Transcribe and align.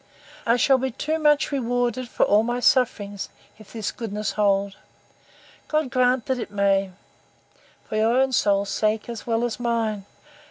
—I 0.47 0.57
shall 0.57 0.79
be 0.79 0.89
too 0.89 1.19
much 1.19 1.51
rewarded 1.51 2.09
for 2.09 2.25
all 2.25 2.41
my 2.41 2.59
sufferings, 2.59 3.29
if 3.59 3.71
this 3.71 3.91
goodness 3.91 4.31
hold! 4.31 4.75
God 5.67 5.91
grant 5.91 6.27
it 6.31 6.49
may, 6.49 6.89
for 7.87 7.97
your 7.97 8.17
own 8.19 8.31
soul's 8.31 8.69
sake 8.69 9.07
as 9.07 9.27
well 9.27 9.43
as 9.43 9.59
mine. 9.59 10.05